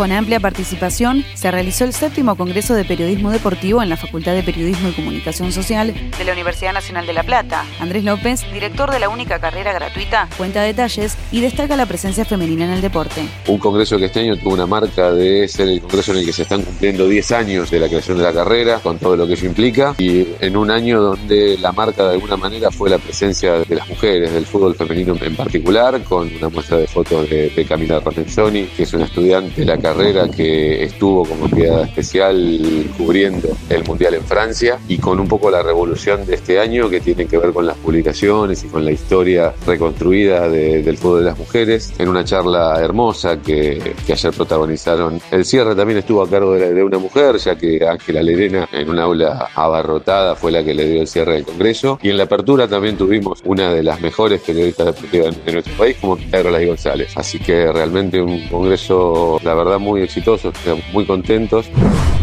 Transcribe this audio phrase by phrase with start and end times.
[0.00, 4.42] Con amplia participación, se realizó el séptimo Congreso de Periodismo Deportivo en la Facultad de
[4.42, 7.66] Periodismo y Comunicación Social de la Universidad Nacional de La Plata.
[7.80, 12.64] Andrés López, director de la única carrera gratuita, cuenta detalles y destaca la presencia femenina
[12.64, 13.28] en el deporte.
[13.46, 16.32] Un congreso que este año tuvo una marca de ser el congreso en el que
[16.32, 19.34] se están cumpliendo 10 años de la creación de la carrera, con todo lo que
[19.34, 23.58] eso implica, y en un año donde la marca de alguna manera fue la presencia
[23.58, 28.00] de las mujeres, del fútbol femenino en particular, con una muestra de fotos de, Camila
[28.00, 29.89] Ronenzoni, que es una estudiante de la carrera
[30.36, 32.60] que estuvo como enviada especial
[32.96, 37.00] cubriendo el Mundial en Francia y con un poco la revolución de este año que
[37.00, 41.24] tiene que ver con las publicaciones y con la historia reconstruida de, del fútbol de
[41.26, 45.20] las mujeres en una charla hermosa que, que, ayer protagonizaron.
[45.30, 48.88] El cierre también estuvo a cargo de, de una mujer, ya que Ángela Lerena en
[48.88, 52.24] un aula abarrotada fue la que le dio el cierre del Congreso y en la
[52.24, 57.12] apertura también tuvimos una de las mejores periodistas deportivas de nuestro país como Las González.
[57.16, 60.54] Así que realmente un congreso, la verdad, muy exitosos,
[60.92, 61.66] muy contentos.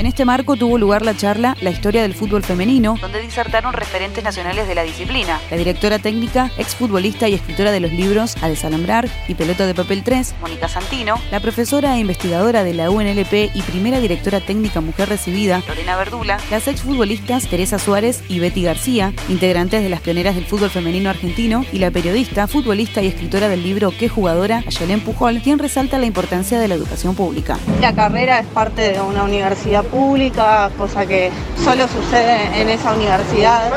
[0.00, 4.24] En este marco tuvo lugar la charla La historia del fútbol femenino, donde disertaron referentes
[4.24, 5.38] nacionales de la disciplina.
[5.50, 10.02] La directora técnica, exfutbolista y escritora de los libros A desalambrar y Pelota de papel
[10.02, 15.10] 3, Mónica Santino, la profesora e investigadora de la UNLP y primera directora técnica mujer
[15.10, 20.46] recibida, Lorena Verdula, las exfutbolistas Teresa Suárez y Betty García, integrantes de las pioneras del
[20.46, 25.42] fútbol femenino argentino, y la periodista, futbolista y escritora del libro Qué jugadora, Ayelen Pujol,
[25.42, 27.58] quien resalta la importancia de la educación pública.
[27.82, 31.30] La carrera es parte de una universidad pública, cosa que
[31.62, 33.70] solo sucede en esa universidad,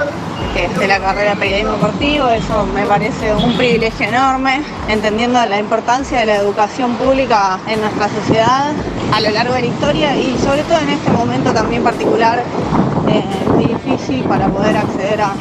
[0.53, 5.43] que es de la carrera de periodismo deportivo, eso me parece un privilegio enorme, entendiendo
[5.45, 8.71] la importancia de la educación pública en nuestra sociedad
[9.11, 12.43] a lo largo de la historia y sobre todo en este momento también particular
[13.07, 13.23] eh,
[13.57, 15.33] difícil para poder acceder a,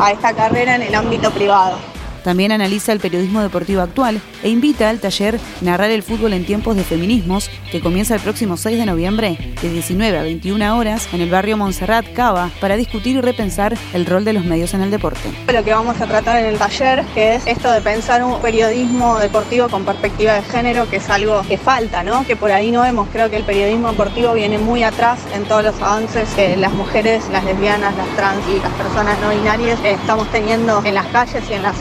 [0.00, 1.97] a esta carrera en el ámbito privado.
[2.28, 6.76] También analiza el periodismo deportivo actual e invita al taller Narrar el fútbol en tiempos
[6.76, 11.22] de feminismos, que comienza el próximo 6 de noviembre de 19 a 21 horas en
[11.22, 14.90] el barrio Montserrat Cava para discutir y repensar el rol de los medios en el
[14.90, 15.30] deporte.
[15.50, 19.18] Lo que vamos a tratar en el taller que es esto de pensar un periodismo
[19.18, 22.26] deportivo con perspectiva de género, que es algo que falta, ¿no?
[22.26, 23.08] Que por ahí no vemos.
[23.10, 27.24] Creo que el periodismo deportivo viene muy atrás en todos los avances que las mujeres,
[27.32, 31.54] las lesbianas, las trans y las personas no binarias estamos teniendo en las calles y
[31.54, 31.72] en la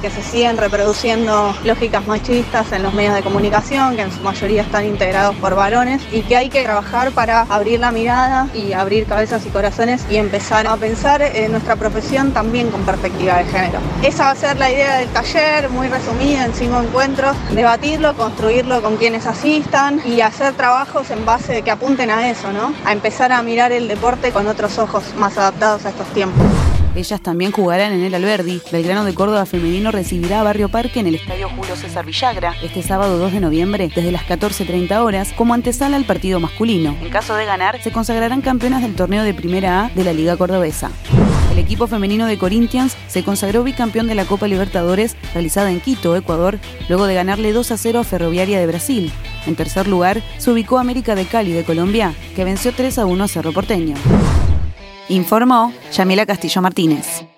[0.00, 4.62] que se siguen reproduciendo lógicas machistas en los medios de comunicación, que en su mayoría
[4.62, 9.06] están integrados por varones, y que hay que trabajar para abrir la mirada y abrir
[9.06, 13.78] cabezas y corazones y empezar a pensar en nuestra profesión también con perspectiva de género.
[14.02, 18.82] Esa va a ser la idea del taller, muy resumida en cinco encuentros, debatirlo, construirlo
[18.82, 22.74] con quienes asistan y hacer trabajos en base de que apunten a eso, ¿no?
[22.84, 26.46] A empezar a mirar el deporte con otros ojos más adaptados a estos tiempos.
[26.94, 28.60] Ellas también jugarán en el Alberdi.
[28.70, 32.82] Belgrano de Córdoba Femenino recibirá a Barrio Parque en el Estadio Julio César Villagra este
[32.82, 36.94] sábado 2 de noviembre desde las 14.30 horas como antesala al partido masculino.
[37.00, 40.36] En caso de ganar, se consagrarán campeonas del torneo de Primera A de la Liga
[40.36, 40.90] Cordobesa.
[41.50, 46.16] El equipo femenino de Corinthians se consagró bicampeón de la Copa Libertadores realizada en Quito,
[46.16, 46.58] Ecuador,
[46.88, 49.12] luego de ganarle 2 a 0 a Ferroviaria de Brasil.
[49.46, 53.24] En tercer lugar, se ubicó América de Cali de Colombia, que venció 3 a 1
[53.24, 53.96] a Cerro Porteño.
[55.08, 57.31] Informó Yamila Castillo Martínez.